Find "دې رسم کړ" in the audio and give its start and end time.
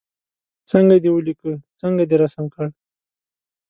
2.09-2.65